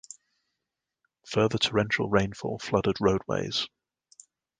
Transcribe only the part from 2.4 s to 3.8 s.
flooded roadways.